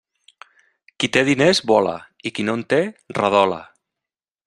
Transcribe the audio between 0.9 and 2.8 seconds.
Qui té diners vola i qui no en